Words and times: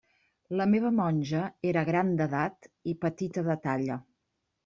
La 0.59 0.65
meva 0.69 0.89
monja 0.99 1.41
era 1.73 1.83
gran 1.91 2.09
d'edat 2.21 2.67
i 2.93 2.97
petita 3.05 3.47
de 3.51 3.59
talla. 3.67 3.99